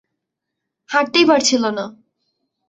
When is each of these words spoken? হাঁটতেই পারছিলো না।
হাঁটতেই 0.89 1.25
পারছিলো 1.25 1.69
না। 1.77 1.85